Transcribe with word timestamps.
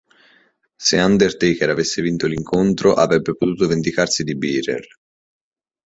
Se 0.85 0.95
Undertaker 0.99 1.69
avesse 1.69 2.01
vinto 2.01 2.25
l'incontro, 2.25 2.95
avrebbe 2.95 3.35
potuto 3.35 3.67
vendicarsi 3.67 4.23
di 4.23 4.35
Bearer. 4.35 4.97